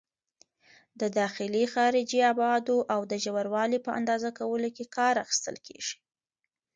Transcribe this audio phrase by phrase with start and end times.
[0.99, 5.95] د داخلي، خارجي ابعادو او د ژوروالي په اندازه کولو کې کار اخیستل کېږي.